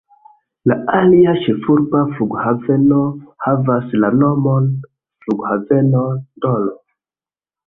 [0.69, 3.01] La alia ĉefurba flughaveno
[3.47, 4.73] havas la nomon
[5.27, 6.75] flughaveno N’Dolo.